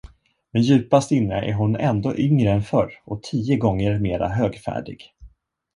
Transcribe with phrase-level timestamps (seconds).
[0.53, 5.13] Men djupast inne är hon ändå yngre än förr och tio gånger mera högfärdig.